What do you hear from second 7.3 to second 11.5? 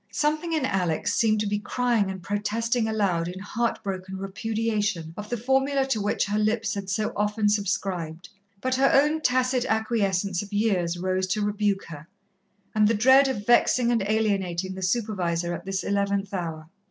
subscribed, but her own tacit acquiescence of years rose to